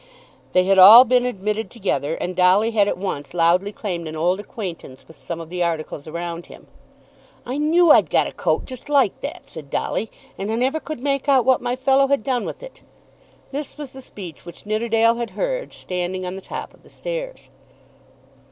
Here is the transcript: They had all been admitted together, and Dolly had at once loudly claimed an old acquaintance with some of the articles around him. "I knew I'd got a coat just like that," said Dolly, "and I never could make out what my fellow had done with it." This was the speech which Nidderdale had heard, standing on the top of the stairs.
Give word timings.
They 0.53 0.63
had 0.63 0.79
all 0.79 1.05
been 1.05 1.27
admitted 1.27 1.69
together, 1.69 2.15
and 2.15 2.35
Dolly 2.35 2.71
had 2.71 2.87
at 2.87 2.97
once 2.97 3.35
loudly 3.35 3.71
claimed 3.71 4.07
an 4.07 4.15
old 4.15 4.39
acquaintance 4.39 5.07
with 5.07 5.19
some 5.19 5.39
of 5.39 5.51
the 5.51 5.61
articles 5.61 6.07
around 6.07 6.47
him. 6.47 6.65
"I 7.45 7.59
knew 7.59 7.91
I'd 7.91 8.09
got 8.09 8.25
a 8.25 8.31
coat 8.31 8.65
just 8.65 8.89
like 8.89 9.21
that," 9.21 9.43
said 9.47 9.69
Dolly, 9.69 10.09
"and 10.39 10.51
I 10.51 10.55
never 10.55 10.79
could 10.79 11.01
make 11.01 11.29
out 11.29 11.45
what 11.45 11.61
my 11.61 11.75
fellow 11.75 12.07
had 12.07 12.23
done 12.23 12.45
with 12.45 12.63
it." 12.63 12.81
This 13.51 13.77
was 13.77 13.93
the 13.93 14.01
speech 14.01 14.43
which 14.43 14.65
Nidderdale 14.65 15.17
had 15.17 15.29
heard, 15.37 15.71
standing 15.71 16.25
on 16.25 16.35
the 16.35 16.41
top 16.41 16.73
of 16.73 16.81
the 16.81 16.89
stairs. 16.89 17.49